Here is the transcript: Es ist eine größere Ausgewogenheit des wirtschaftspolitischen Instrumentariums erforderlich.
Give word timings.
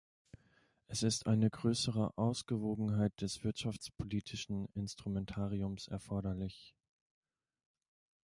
Es 0.87 1.03
ist 1.03 1.27
eine 1.27 1.51
größere 1.51 2.17
Ausgewogenheit 2.17 3.21
des 3.21 3.43
wirtschaftspolitischen 3.43 4.65
Instrumentariums 4.73 5.87
erforderlich. 5.89 6.73